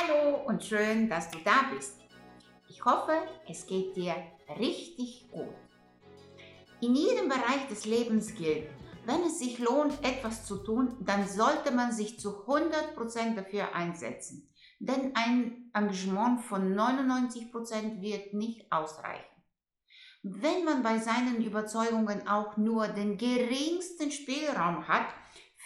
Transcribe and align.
Hallo 0.00 0.44
und 0.46 0.64
schön, 0.64 1.08
dass 1.08 1.30
du 1.30 1.38
da 1.44 1.64
bist. 1.74 2.00
Ich 2.68 2.84
hoffe, 2.84 3.12
es 3.48 3.66
geht 3.66 3.96
dir 3.96 4.14
richtig 4.58 5.28
gut. 5.30 5.54
In 6.80 6.94
jedem 6.94 7.28
Bereich 7.28 7.66
des 7.68 7.84
Lebens 7.84 8.34
gilt, 8.34 8.68
wenn 9.04 9.22
es 9.22 9.38
sich 9.40 9.58
lohnt, 9.58 9.92
etwas 10.04 10.46
zu 10.46 10.58
tun, 10.58 10.96
dann 11.00 11.28
sollte 11.28 11.72
man 11.72 11.92
sich 11.92 12.18
zu 12.18 12.46
100% 12.46 13.34
dafür 13.34 13.74
einsetzen. 13.74 14.48
Denn 14.78 15.14
ein 15.16 15.70
Engagement 15.74 16.42
von 16.42 16.74
99% 16.74 18.00
wird 18.00 18.32
nicht 18.32 18.72
ausreichen. 18.72 19.24
Wenn 20.22 20.64
man 20.64 20.82
bei 20.82 20.98
seinen 20.98 21.44
Überzeugungen 21.44 22.26
auch 22.26 22.56
nur 22.56 22.88
den 22.88 23.18
geringsten 23.18 24.10
Spielraum 24.10 24.88
hat, 24.88 25.08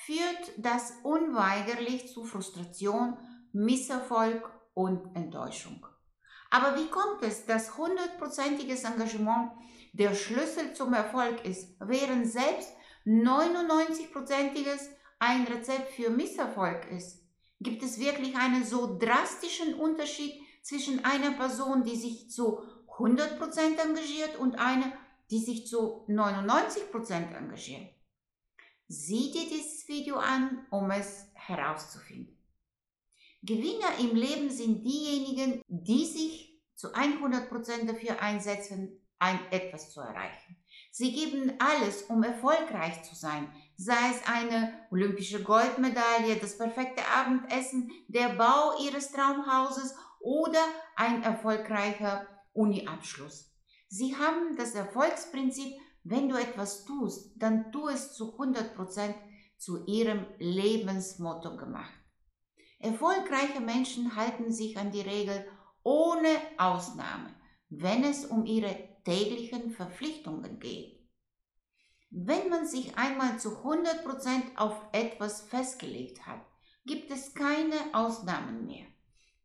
führt 0.06 0.52
das 0.56 0.94
unweigerlich 1.02 2.08
zu 2.12 2.24
Frustration, 2.24 3.16
Misserfolg 3.54 4.42
und 4.74 5.14
Enttäuschung. 5.14 5.86
Aber 6.50 6.76
wie 6.76 6.88
kommt 6.88 7.22
es, 7.22 7.46
dass 7.46 7.76
hundertprozentiges 7.76 8.82
Engagement 8.84 9.52
der 9.92 10.14
Schlüssel 10.14 10.74
zum 10.74 10.92
Erfolg 10.92 11.44
ist, 11.44 11.76
während 11.78 12.26
selbst 12.26 12.68
99-prozentiges 13.06 14.88
ein 15.20 15.46
Rezept 15.46 15.92
für 15.92 16.10
Misserfolg 16.10 16.90
ist? 16.90 17.22
Gibt 17.60 17.84
es 17.84 18.00
wirklich 18.00 18.36
einen 18.36 18.64
so 18.64 18.98
drastischen 18.98 19.74
Unterschied 19.74 20.34
zwischen 20.62 21.04
einer 21.04 21.30
Person, 21.32 21.84
die 21.84 21.96
sich 21.96 22.30
zu 22.30 22.60
100% 22.98 23.38
engagiert 23.80 24.36
und 24.36 24.58
einer, 24.58 24.92
die 25.30 25.38
sich 25.38 25.68
zu 25.68 26.04
99% 26.08 27.36
engagiert? 27.36 27.88
Sieh 28.88 29.30
dir 29.30 29.48
dieses 29.48 29.86
Video 29.86 30.16
an, 30.16 30.66
um 30.70 30.90
es 30.90 31.28
herauszufinden. 31.34 32.33
Gewinner 33.44 33.98
im 34.00 34.16
Leben 34.16 34.48
sind 34.48 34.84
diejenigen, 34.84 35.60
die 35.68 36.06
sich 36.06 36.62
zu 36.74 36.94
100% 36.94 37.86
dafür 37.86 38.20
einsetzen, 38.22 39.00
ein 39.18 39.38
etwas 39.50 39.92
zu 39.92 40.00
erreichen. 40.00 40.56
Sie 40.90 41.12
geben 41.12 41.52
alles, 41.58 42.04
um 42.04 42.22
erfolgreich 42.22 43.02
zu 43.02 43.14
sein, 43.14 43.52
sei 43.76 44.10
es 44.10 44.26
eine 44.26 44.86
olympische 44.90 45.42
Goldmedaille, 45.42 46.36
das 46.36 46.56
perfekte 46.56 47.02
Abendessen, 47.06 47.90
der 48.08 48.30
Bau 48.30 48.78
ihres 48.82 49.12
Traumhauses 49.12 49.94
oder 50.20 50.60
ein 50.96 51.22
erfolgreicher 51.22 52.26
Uniabschluss. 52.54 53.52
Sie 53.88 54.16
haben 54.16 54.56
das 54.56 54.74
Erfolgsprinzip, 54.74 55.74
wenn 56.02 56.28
du 56.28 56.36
etwas 56.36 56.84
tust, 56.84 57.32
dann 57.36 57.72
tu 57.72 57.88
es 57.88 58.14
zu 58.14 58.38
100% 58.38 59.14
zu 59.58 59.84
ihrem 59.86 60.26
Lebensmotto 60.38 61.56
gemacht. 61.56 62.03
Erfolgreiche 62.84 63.60
Menschen 63.60 64.14
halten 64.14 64.52
sich 64.52 64.76
an 64.76 64.90
die 64.90 65.00
Regel 65.00 65.46
ohne 65.82 66.28
Ausnahme, 66.58 67.34
wenn 67.70 68.04
es 68.04 68.26
um 68.26 68.44
ihre 68.44 68.76
täglichen 69.06 69.70
Verpflichtungen 69.70 70.60
geht. 70.60 71.00
Wenn 72.10 72.50
man 72.50 72.66
sich 72.66 72.98
einmal 72.98 73.40
zu 73.40 73.56
100% 73.56 74.56
auf 74.56 74.78
etwas 74.92 75.40
festgelegt 75.40 76.26
hat, 76.26 76.44
gibt 76.84 77.10
es 77.10 77.32
keine 77.32 77.74
Ausnahmen 77.94 78.66
mehr. 78.66 78.84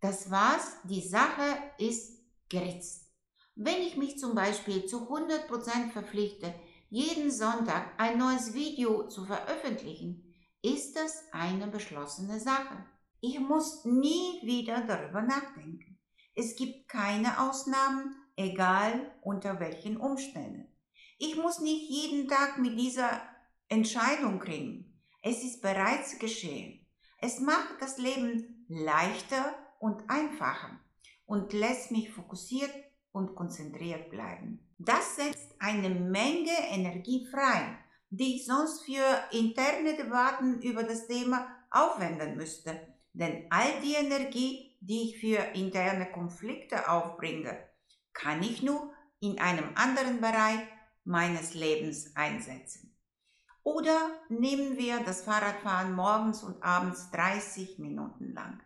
Das 0.01 0.29
war's, 0.29 0.75
die 0.83 1.01
Sache 1.01 1.57
ist 1.77 2.19
geritzt. 2.49 3.09
Wenn 3.55 3.81
ich 3.81 3.95
mich 3.95 4.17
zum 4.17 4.35
Beispiel 4.35 4.85
zu 4.85 5.09
100% 5.09 5.91
verpflichte, 5.93 6.53
jeden 6.89 7.31
Sonntag 7.31 7.97
ein 7.97 8.17
neues 8.17 8.53
Video 8.53 9.07
zu 9.07 9.23
veröffentlichen, 9.23 10.25
ist 10.61 10.97
das 10.97 11.23
eine 11.31 11.67
beschlossene 11.67 12.37
Sache. 12.41 12.85
Ich 13.21 13.37
muss 13.37 13.83
nie 13.83 14.39
wieder 14.43 14.81
darüber 14.87 15.21
nachdenken. 15.21 15.97
Es 16.35 16.55
gibt 16.55 16.87
keine 16.87 17.41
Ausnahmen, 17.41 18.15
egal 18.37 19.11
unter 19.21 19.59
welchen 19.59 19.97
Umständen. 19.97 20.73
Ich 21.17 21.35
muss 21.35 21.59
nicht 21.59 21.89
jeden 21.89 22.29
Tag 22.29 22.59
mit 22.59 22.79
dieser 22.79 23.21
Entscheidung 23.67 24.41
ringen. 24.41 25.01
Es 25.21 25.43
ist 25.43 25.61
bereits 25.61 26.17
geschehen. 26.17 26.87
Es 27.19 27.41
macht 27.41 27.81
das 27.81 27.97
Leben 27.97 28.65
leichter 28.69 29.53
und 29.79 30.09
einfacher 30.09 30.79
und 31.25 31.51
lässt 31.51 31.91
mich 31.91 32.09
fokussiert 32.09 32.71
und 33.11 33.35
konzentriert 33.35 34.09
bleiben. 34.11 34.65
Das 34.77 35.17
setzt 35.17 35.55
eine 35.59 35.89
Menge 35.89 36.55
Energie 36.69 37.27
frei, 37.29 37.77
die 38.11 38.37
ich 38.37 38.45
sonst 38.45 38.85
für 38.85 39.03
interne 39.37 39.97
Debatten 39.97 40.61
über 40.61 40.83
das 40.83 41.05
Thema 41.07 41.53
aufwenden 41.69 42.37
müsste 42.37 42.79
denn 43.13 43.47
all 43.49 43.81
die 43.81 43.95
Energie, 43.95 44.77
die 44.81 45.09
ich 45.09 45.19
für 45.19 45.37
interne 45.57 46.11
Konflikte 46.11 46.89
aufbringe, 46.89 47.57
kann 48.13 48.41
ich 48.43 48.63
nur 48.63 48.93
in 49.19 49.39
einem 49.39 49.71
anderen 49.75 50.21
Bereich 50.21 50.61
meines 51.03 51.53
Lebens 51.53 52.15
einsetzen. 52.15 52.95
Oder 53.63 54.09
nehmen 54.29 54.77
wir 54.77 54.99
das 55.01 55.23
Fahrradfahren 55.23 55.93
morgens 55.93 56.43
und 56.43 56.63
abends 56.63 57.11
30 57.11 57.79
Minuten 57.79 58.33
lang. 58.33 58.61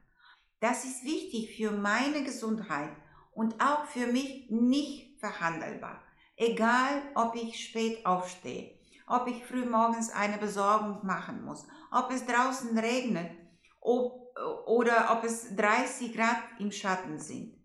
Das 0.60 0.86
ist 0.86 1.04
wichtig 1.04 1.58
für 1.58 1.72
meine 1.72 2.24
Gesundheit 2.24 2.92
und 3.34 3.62
auch 3.62 3.86
für 3.86 4.08
mich 4.08 4.50
nicht 4.50 5.20
verhandelbar. 5.20 6.02
Egal, 6.36 7.02
ob 7.16 7.36
ich 7.36 7.64
spät 7.64 8.06
aufstehe, 8.06 8.80
ob 9.08 9.28
ich 9.28 9.46
früh 9.46 9.66
morgens 9.66 10.12
eine 10.12 10.38
Besorgung 10.38 11.06
machen 11.06 11.44
muss, 11.44 11.66
ob 11.92 12.12
es 12.12 12.26
draußen 12.26 12.78
regnet, 12.78 13.32
ob 13.82 14.23
oder 14.66 15.18
ob 15.18 15.24
es 15.24 15.56
30 15.56 16.16
Grad 16.16 16.42
im 16.60 16.72
Schatten 16.72 17.20
sind. 17.20 17.56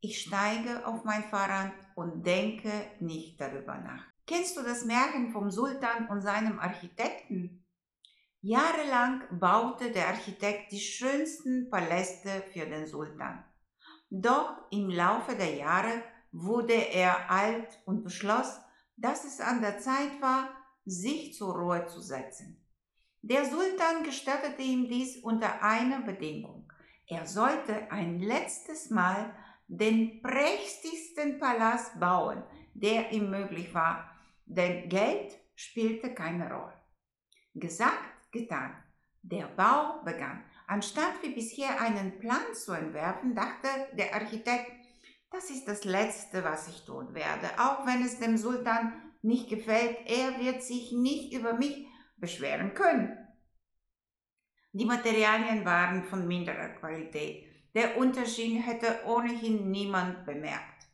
Ich 0.00 0.22
steige 0.22 0.86
auf 0.86 1.04
mein 1.04 1.24
Fahrrad 1.24 1.72
und 1.94 2.24
denke 2.26 2.70
nicht 3.00 3.40
darüber 3.40 3.78
nach. 3.78 4.04
Kennst 4.26 4.56
du 4.56 4.62
das 4.62 4.84
Märchen 4.84 5.32
vom 5.32 5.50
Sultan 5.50 6.08
und 6.08 6.20
seinem 6.20 6.58
Architekten? 6.58 7.64
Jahrelang 8.40 9.22
baute 9.30 9.90
der 9.90 10.08
Architekt 10.08 10.72
die 10.72 10.80
schönsten 10.80 11.70
Paläste 11.70 12.44
für 12.52 12.66
den 12.66 12.86
Sultan. 12.86 13.44
Doch 14.10 14.70
im 14.70 14.90
Laufe 14.90 15.34
der 15.34 15.54
Jahre 15.54 16.02
wurde 16.30 16.74
er 16.74 17.30
alt 17.30 17.80
und 17.86 18.04
beschloss, 18.04 18.60
dass 18.96 19.24
es 19.24 19.40
an 19.40 19.60
der 19.60 19.78
Zeit 19.78 20.20
war, 20.20 20.50
sich 20.84 21.34
zur 21.34 21.56
Ruhe 21.56 21.86
zu 21.86 22.00
setzen. 22.00 22.65
Der 23.28 23.44
Sultan 23.44 24.04
gestattete 24.04 24.62
ihm 24.62 24.88
dies 24.88 25.16
unter 25.16 25.60
einer 25.60 26.00
Bedingung. 26.00 26.70
Er 27.08 27.26
sollte 27.26 27.90
ein 27.90 28.20
letztes 28.20 28.88
Mal 28.90 29.34
den 29.66 30.22
prächtigsten 30.22 31.40
Palast 31.40 31.98
bauen, 31.98 32.44
der 32.74 33.10
ihm 33.10 33.28
möglich 33.28 33.74
war, 33.74 34.08
denn 34.44 34.88
Geld 34.88 35.36
spielte 35.56 36.14
keine 36.14 36.48
Rolle. 36.48 36.80
Gesagt, 37.54 38.30
getan. 38.30 38.80
Der 39.22 39.46
Bau 39.48 40.04
begann. 40.04 40.44
Anstatt 40.68 41.20
wie 41.22 41.30
bisher 41.30 41.80
einen 41.80 42.20
Plan 42.20 42.54
zu 42.54 42.74
entwerfen, 42.74 43.34
dachte 43.34 43.68
der 43.98 44.14
Architekt, 44.14 44.70
das 45.32 45.50
ist 45.50 45.66
das 45.66 45.82
Letzte, 45.82 46.44
was 46.44 46.68
ich 46.68 46.84
tun 46.84 47.12
werde, 47.12 47.48
auch 47.58 47.84
wenn 47.86 48.04
es 48.04 48.20
dem 48.20 48.36
Sultan 48.36 48.92
nicht 49.22 49.48
gefällt, 49.48 49.96
er 50.06 50.38
wird 50.38 50.62
sich 50.62 50.92
nicht 50.92 51.32
über 51.32 51.54
mich 51.54 51.88
beschweren 52.16 52.74
können. 52.74 53.16
Die 54.72 54.84
Materialien 54.84 55.64
waren 55.64 56.04
von 56.04 56.26
minderer 56.26 56.68
Qualität. 56.70 57.46
Der 57.74 57.96
Unterschied 57.96 58.66
hätte 58.66 59.04
ohnehin 59.06 59.70
niemand 59.70 60.26
bemerkt. 60.26 60.86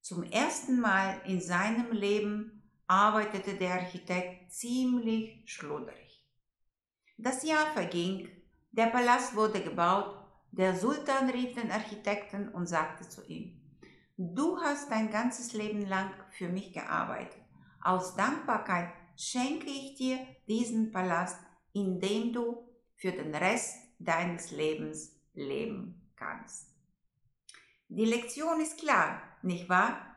Zum 0.00 0.22
ersten 0.24 0.80
Mal 0.80 1.20
in 1.24 1.40
seinem 1.40 1.90
Leben 1.92 2.70
arbeitete 2.86 3.54
der 3.54 3.74
Architekt 3.74 4.52
ziemlich 4.52 5.42
schludrig. 5.46 6.26
Das 7.16 7.42
Jahr 7.44 7.72
verging, 7.72 8.28
der 8.72 8.86
Palast 8.86 9.34
wurde 9.36 9.62
gebaut, 9.62 10.14
der 10.50 10.76
Sultan 10.76 11.30
rief 11.30 11.54
den 11.54 11.70
Architekten 11.70 12.48
und 12.48 12.66
sagte 12.66 13.08
zu 13.08 13.24
ihm, 13.26 13.60
Du 14.16 14.60
hast 14.60 14.90
dein 14.90 15.10
ganzes 15.10 15.54
Leben 15.54 15.86
lang 15.86 16.12
für 16.30 16.48
mich 16.48 16.72
gearbeitet. 16.72 17.40
Aus 17.80 18.14
Dankbarkeit 18.14 18.92
schenke 19.16 19.68
ich 19.68 19.94
dir 19.96 20.18
diesen 20.48 20.90
Palast, 20.92 21.38
in 21.72 22.00
dem 22.00 22.32
du 22.32 22.68
für 22.96 23.12
den 23.12 23.34
Rest 23.34 23.76
deines 23.98 24.50
Lebens 24.50 25.16
leben 25.34 26.10
kannst. 26.16 26.74
Die 27.88 28.04
Lektion 28.04 28.60
ist 28.60 28.78
klar, 28.78 29.22
nicht 29.42 29.68
wahr? 29.68 30.16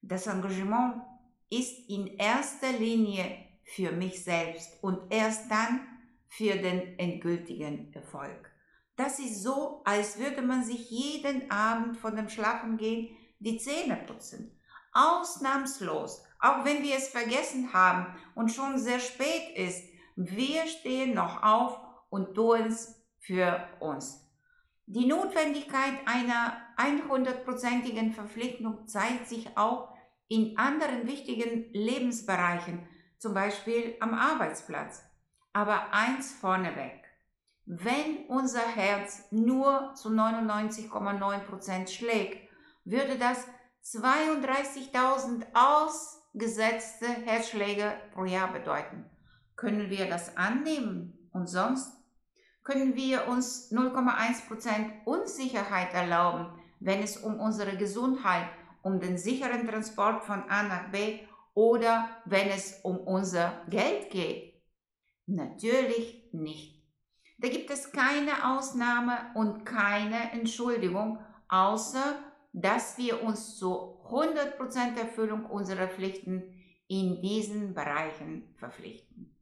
Das 0.00 0.26
Engagement 0.26 1.02
ist 1.50 1.88
in 1.88 2.06
erster 2.18 2.72
Linie 2.72 3.44
für 3.64 3.92
mich 3.92 4.24
selbst 4.24 4.82
und 4.82 5.12
erst 5.12 5.50
dann 5.50 5.86
für 6.28 6.56
den 6.56 6.98
endgültigen 6.98 7.92
Erfolg. 7.92 8.50
Das 8.96 9.18
ist 9.18 9.42
so, 9.42 9.82
als 9.84 10.18
würde 10.18 10.42
man 10.42 10.64
sich 10.64 10.90
jeden 10.90 11.50
Abend 11.50 11.96
von 11.96 12.16
dem 12.16 12.28
Schlafengehen 12.28 13.16
die 13.38 13.58
Zähne 13.58 13.96
putzen. 14.06 14.58
Ausnahmslos, 14.92 16.24
auch 16.40 16.64
wenn 16.64 16.82
wir 16.82 16.96
es 16.96 17.08
vergessen 17.08 17.72
haben 17.72 18.06
und 18.34 18.52
schon 18.52 18.78
sehr 18.78 19.00
spät 19.00 19.56
ist, 19.56 19.84
wir 20.16 20.66
stehen 20.66 21.14
noch 21.14 21.42
auf 21.42 21.80
und 22.10 22.34
tun 22.34 22.66
es 22.66 23.04
für 23.18 23.68
uns. 23.80 24.24
Die 24.86 25.06
Notwendigkeit 25.06 25.94
einer 26.06 26.56
100%igen 26.78 28.12
Verpflichtung 28.12 28.86
zeigt 28.86 29.28
sich 29.28 29.56
auch 29.56 29.92
in 30.28 30.56
anderen 30.56 31.06
wichtigen 31.06 31.72
Lebensbereichen, 31.72 32.88
zum 33.18 33.34
Beispiel 33.34 33.96
am 34.00 34.14
Arbeitsplatz. 34.14 35.02
Aber 35.52 35.92
eins 35.92 36.32
vorneweg. 36.32 37.04
Wenn 37.66 38.24
unser 38.28 38.66
Herz 38.66 39.26
nur 39.30 39.92
zu 39.94 40.08
99,9% 40.08 41.88
schlägt, 41.88 42.48
würde 42.84 43.18
das 43.18 43.46
32.000 43.84 45.54
ausgesetzte 46.38 47.06
Herzschläge 47.06 47.92
pro 48.14 48.24
Jahr 48.24 48.52
bedeuten. 48.52 49.04
Können 49.56 49.90
wir 49.90 50.08
das 50.08 50.36
annehmen? 50.36 51.28
Und 51.32 51.48
sonst? 51.48 51.92
Können 52.62 52.94
wir 52.94 53.26
uns 53.26 53.72
0,1% 53.72 55.04
Unsicherheit 55.04 55.92
erlauben, 55.94 56.46
wenn 56.78 57.02
es 57.02 57.16
um 57.16 57.40
unsere 57.40 57.76
Gesundheit, 57.76 58.48
um 58.82 59.00
den 59.00 59.18
sicheren 59.18 59.66
Transport 59.66 60.24
von 60.24 60.44
A 60.48 60.62
nach 60.62 60.92
B 60.92 61.20
oder 61.54 62.08
wenn 62.24 62.48
es 62.48 62.80
um 62.84 62.98
unser 62.98 63.64
Geld 63.68 64.10
geht? 64.10 64.62
Natürlich 65.26 66.28
nicht. 66.32 66.84
Da 67.38 67.48
gibt 67.48 67.70
es 67.70 67.90
keine 67.90 68.56
Ausnahme 68.56 69.32
und 69.34 69.64
keine 69.64 70.30
Entschuldigung, 70.32 71.18
außer 71.48 72.14
dass 72.52 72.98
wir 72.98 73.22
uns 73.22 73.56
zu 73.56 74.00
100% 74.08 74.98
Erfüllung 74.98 75.46
unserer 75.46 75.88
Pflichten 75.88 76.42
in 76.86 77.20
diesen 77.20 77.74
Bereichen 77.74 78.54
verpflichten. 78.56 79.36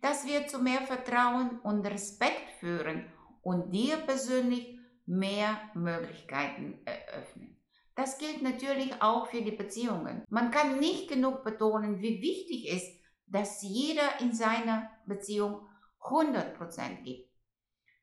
Das 0.00 0.26
wird 0.26 0.50
zu 0.50 0.58
mehr 0.58 0.82
Vertrauen 0.82 1.60
und 1.60 1.86
Respekt 1.86 2.50
führen 2.60 3.06
und 3.42 3.72
dir 3.72 3.96
persönlich 3.98 4.78
mehr 5.06 5.58
Möglichkeiten 5.74 6.80
eröffnen. 6.84 7.56
Das 7.94 8.18
gilt 8.18 8.42
natürlich 8.42 9.02
auch 9.02 9.26
für 9.26 9.42
die 9.42 9.52
Beziehungen. 9.52 10.24
Man 10.28 10.50
kann 10.50 10.78
nicht 10.78 11.08
genug 11.08 11.44
betonen, 11.44 12.00
wie 12.00 12.22
wichtig 12.22 12.72
es 12.72 12.82
ist, 12.82 13.02
dass 13.26 13.62
jeder 13.62 14.20
in 14.20 14.32
seiner 14.34 14.90
Beziehung 15.06 15.66
100% 16.00 17.02
gibt. 17.02 17.30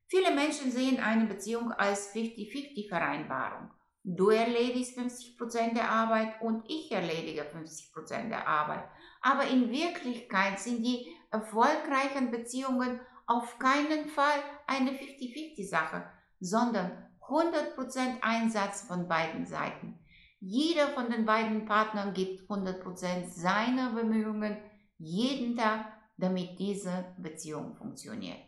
Viele 0.08 0.34
Menschen 0.34 0.72
sehen 0.72 1.00
eine 1.00 1.26
Beziehung 1.26 1.72
als 1.72 2.14
50-50-Vereinbarung. 2.14 3.70
Du 4.04 4.30
erledigst 4.30 4.98
50% 4.98 5.74
der 5.74 5.90
Arbeit 5.90 6.42
und 6.42 6.64
ich 6.68 6.92
erledige 6.92 7.44
50% 7.44 8.30
der 8.30 8.48
Arbeit. 8.48 8.84
Aber 9.22 9.46
in 9.48 9.70
Wirklichkeit 9.72 10.60
sind 10.60 10.84
die 10.84 11.14
erfolgreichen 11.32 12.32
Beziehungen 12.32 13.00
auf 13.28 13.60
keinen 13.60 14.08
Fall 14.08 14.42
eine 14.66 14.92
50-50-Sache, 14.92 16.10
sondern 16.40 17.10
100% 17.28 18.22
Einsatz 18.22 18.82
von 18.82 19.08
beiden 19.08 19.46
Seiten. 19.46 20.00
Jeder 20.40 20.88
von 20.90 21.12
den 21.12 21.26
beiden 21.26 21.66
Partnern 21.66 22.14
gibt 22.14 22.50
100% 22.50 23.28
seiner 23.28 23.92
Bemühungen 23.92 24.58
jeden 24.98 25.58
Tag, 25.58 25.86
damit 26.18 26.58
diese 26.58 27.14
Beziehung 27.18 27.76
funktioniert. 27.76 28.40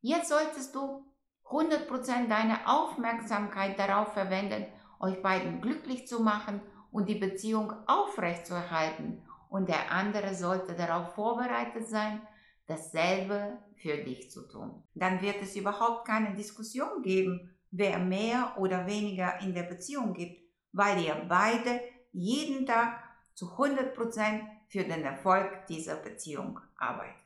Jetzt 0.00 0.28
solltest 0.28 0.74
du 0.74 1.04
100% 1.44 2.28
deine 2.28 2.66
Aufmerksamkeit 2.66 3.78
darauf 3.78 4.12
verwenden, 4.12 4.66
euch 5.02 5.20
beiden 5.20 5.60
glücklich 5.60 6.06
zu 6.06 6.22
machen 6.22 6.62
und 6.90 7.08
die 7.08 7.16
Beziehung 7.16 7.72
aufrechtzuerhalten. 7.86 9.22
Und 9.48 9.68
der 9.68 9.90
andere 9.90 10.34
sollte 10.34 10.74
darauf 10.74 11.14
vorbereitet 11.14 11.88
sein, 11.88 12.22
dasselbe 12.66 13.58
für 13.76 13.98
dich 13.98 14.30
zu 14.30 14.48
tun. 14.48 14.82
Dann 14.94 15.20
wird 15.20 15.42
es 15.42 15.56
überhaupt 15.56 16.06
keine 16.06 16.34
Diskussion 16.34 17.02
geben, 17.02 17.54
wer 17.70 17.98
mehr 17.98 18.54
oder 18.58 18.86
weniger 18.86 19.40
in 19.40 19.52
der 19.54 19.64
Beziehung 19.64 20.14
gibt, 20.14 20.40
weil 20.72 21.02
ihr 21.02 21.26
beide 21.28 21.80
jeden 22.12 22.64
Tag 22.64 23.02
zu 23.34 23.46
100% 23.46 24.42
für 24.68 24.84
den 24.84 25.02
Erfolg 25.04 25.66
dieser 25.66 25.96
Beziehung 25.96 26.60
arbeitet. 26.76 27.16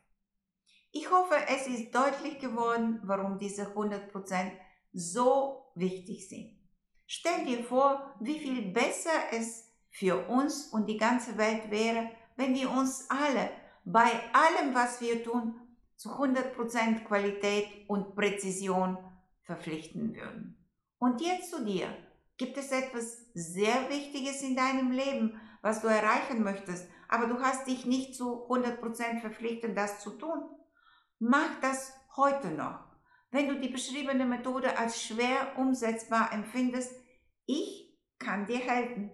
Ich 0.92 1.10
hoffe, 1.10 1.34
es 1.48 1.66
ist 1.66 1.94
deutlich 1.94 2.38
geworden, 2.38 3.00
warum 3.04 3.38
diese 3.38 3.66
100% 3.66 4.50
so 4.92 5.70
wichtig 5.74 6.28
sind. 6.28 6.55
Stell 7.18 7.46
dir 7.46 7.64
vor, 7.64 8.14
wie 8.20 8.38
viel 8.38 8.72
besser 8.72 9.32
es 9.32 9.72
für 9.88 10.28
uns 10.28 10.66
und 10.66 10.86
die 10.86 10.98
ganze 10.98 11.38
Welt 11.38 11.70
wäre, 11.70 12.10
wenn 12.36 12.54
wir 12.54 12.70
uns 12.70 13.08
alle 13.08 13.50
bei 13.86 14.10
allem, 14.34 14.74
was 14.74 15.00
wir 15.00 15.24
tun, 15.24 15.54
zu 15.96 16.10
100% 16.10 17.04
Qualität 17.04 17.88
und 17.88 18.14
Präzision 18.14 18.98
verpflichten 19.44 20.14
würden. 20.14 20.62
Und 20.98 21.22
jetzt 21.22 21.50
zu 21.50 21.64
dir. 21.64 21.88
Gibt 22.36 22.58
es 22.58 22.70
etwas 22.70 23.24
sehr 23.32 23.88
Wichtiges 23.88 24.42
in 24.42 24.54
deinem 24.54 24.90
Leben, 24.90 25.40
was 25.62 25.80
du 25.80 25.88
erreichen 25.88 26.42
möchtest, 26.42 26.86
aber 27.08 27.28
du 27.28 27.40
hast 27.40 27.66
dich 27.66 27.86
nicht 27.86 28.14
zu 28.14 28.46
100% 28.46 29.20
verpflichtet, 29.20 29.74
das 29.74 30.00
zu 30.00 30.10
tun? 30.10 30.42
Mach 31.18 31.60
das 31.62 31.94
heute 32.14 32.48
noch. 32.48 32.80
Wenn 33.30 33.48
du 33.48 33.58
die 33.58 33.70
beschriebene 33.70 34.26
Methode 34.26 34.76
als 34.76 35.02
schwer 35.02 35.54
umsetzbar 35.56 36.30
empfindest, 36.34 37.05
ich 37.46 37.96
kann 38.18 38.46
dir 38.46 38.58
helfen. 38.58 39.10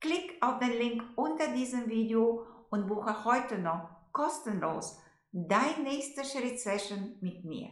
Klick 0.00 0.36
auf 0.40 0.58
den 0.58 0.72
Link 0.72 1.02
unter 1.16 1.48
diesem 1.52 1.88
Video 1.88 2.46
und 2.70 2.86
buche 2.86 3.24
heute 3.24 3.58
noch 3.58 3.88
kostenlos 4.12 4.98
dein 5.32 5.84
nächster 5.84 6.24
Schritt-Session 6.24 7.16
mit 7.20 7.44
mir. 7.44 7.70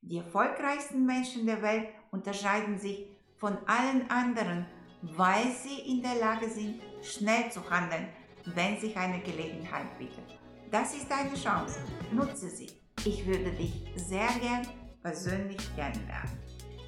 Die 0.00 0.18
erfolgreichsten 0.18 1.06
Menschen 1.06 1.46
der 1.46 1.62
Welt 1.62 1.88
unterscheiden 2.10 2.78
sich 2.78 3.06
von 3.36 3.56
allen 3.66 4.08
anderen, 4.10 4.66
weil 5.02 5.50
sie 5.50 5.90
in 5.90 6.02
der 6.02 6.16
Lage 6.16 6.48
sind, 6.48 6.80
schnell 7.02 7.50
zu 7.50 7.68
handeln, 7.68 8.08
wenn 8.54 8.78
sich 8.78 8.96
eine 8.96 9.20
Gelegenheit 9.20 9.98
bietet. 9.98 10.38
Das 10.70 10.94
ist 10.94 11.10
deine 11.10 11.34
Chance. 11.34 11.80
Nutze 12.12 12.48
sie. 12.48 12.70
Ich 13.04 13.26
würde 13.26 13.50
dich 13.52 13.84
sehr 13.96 14.28
gern 14.40 14.66
persönlich 15.02 15.58
kennenlernen. 15.74 16.38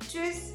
Tschüss 0.00 0.54